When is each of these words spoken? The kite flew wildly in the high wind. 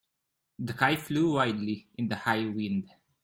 The 0.57 0.73
kite 0.73 0.99
flew 0.99 1.35
wildly 1.35 1.87
in 1.95 2.07
the 2.07 2.15
high 2.15 2.45
wind. 2.47 2.89